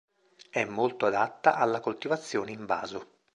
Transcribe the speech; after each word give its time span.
È 0.49 0.63
molto 0.65 1.05
adatta 1.05 1.53
alla 1.53 1.79
coltivazione 1.79 2.51
in 2.51 2.65
vaso. 2.65 3.19